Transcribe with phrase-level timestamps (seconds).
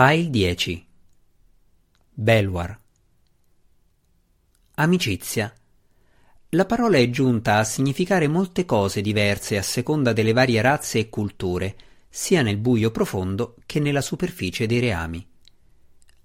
[0.00, 0.86] File 10
[2.14, 2.80] Belwar
[4.74, 5.52] Amicizia
[6.50, 11.08] La parola è giunta a significare molte cose diverse a seconda delle varie razze e
[11.08, 11.74] culture,
[12.08, 15.26] sia nel buio profondo che nella superficie dei reami.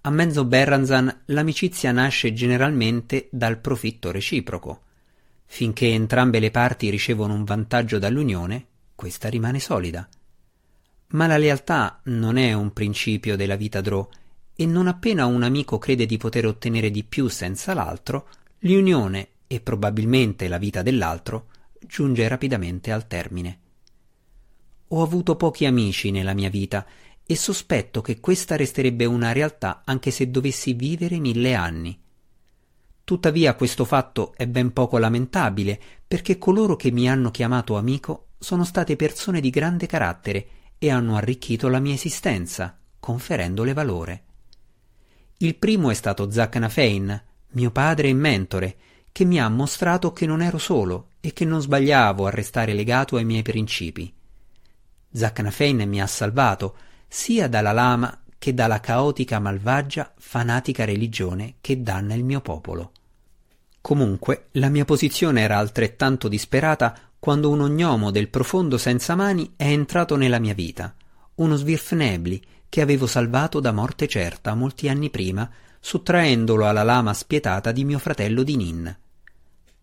[0.01, 4.83] A Menzo Berranzan l'amicizia nasce generalmente dal profitto reciproco.
[5.45, 10.07] Finché entrambe le parti ricevono un vantaggio dall'unione, questa rimane solida.
[11.13, 14.07] Ma la lealtà non è un principio della vita Drò
[14.55, 18.27] e non appena un amico crede di poter ottenere di più senza l'altro,
[18.59, 21.47] l'unione e probabilmente la vita dell'altro
[21.85, 23.59] giunge rapidamente al termine.
[24.89, 26.85] Ho avuto pochi amici nella mia vita
[27.25, 31.99] e sospetto che questa resterebbe una realtà anche se dovessi vivere mille anni.
[33.03, 38.63] Tuttavia questo fatto è ben poco lamentabile perché coloro che mi hanno chiamato amico sono
[38.63, 40.47] state persone di grande carattere
[40.83, 44.23] e hanno arricchito la mia esistenza, conferendole valore.
[45.37, 48.75] Il primo è stato Zac Nafein, mio padre e mentore,
[49.13, 53.15] che mi ha mostrato che non ero solo e che non sbagliavo a restare legato
[53.15, 54.13] ai miei principi.
[55.09, 56.75] Zac Nafein mi ha salvato
[57.07, 62.91] sia dalla lama che dalla caotica, malvagia, fanatica religione che danna il mio popolo.
[63.79, 69.67] Comunque, la mia posizione era altrettanto disperata quando un ognomo del profondo senza mani è
[69.67, 70.93] entrato nella mia vita,
[71.35, 75.49] uno svirfnebli che avevo salvato da morte certa molti anni prima,
[75.79, 78.97] sottraendolo alla lama spietata di mio fratello di Nin.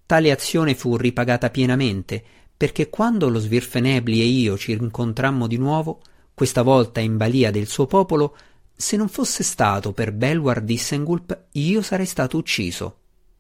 [0.05, 2.23] Tale azione fu ripagata pienamente,
[2.55, 6.03] perché quando lo svirfenebli e io ci incontrammo di nuovo,
[6.35, 8.37] questa volta in balia del suo popolo,
[8.77, 12.99] se non fosse stato per Belwar Dissengulp, io sarei stato ucciso,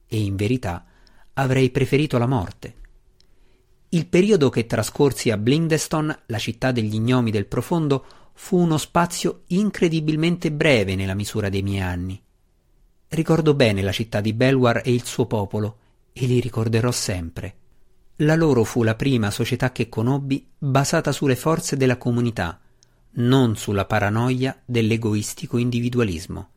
[0.08, 0.86] e in verità
[1.34, 2.78] avrei preferito la morte.
[3.92, 9.42] Il periodo che trascorsi a Blindeston, la città degli gnomi del profondo, fu uno spazio
[9.48, 12.22] incredibilmente breve nella misura dei miei anni.
[13.08, 15.78] Ricordo bene la città di Belwar e il suo popolo,
[16.12, 17.54] e li ricorderò sempre.
[18.18, 22.60] La loro fu la prima società che conobbi basata sulle forze della comunità,
[23.14, 26.48] non sulla paranoia dell'egoistico individualismo.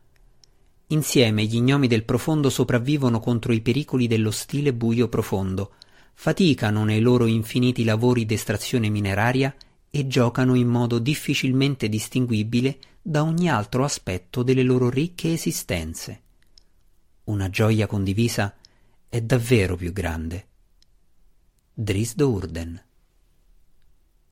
[0.88, 5.72] Insieme gli gnomi del profondo sopravvivono contro i pericoli dello stile buio profondo,
[6.14, 9.54] faticano nei loro infiniti lavori d'estrazione mineraria
[9.90, 16.22] e giocano in modo difficilmente distinguibile da ogni altro aspetto delle loro ricche esistenze.
[17.24, 18.54] Una gioia condivisa
[19.08, 20.46] è davvero più grande.
[21.72, 22.82] Drisdo Urden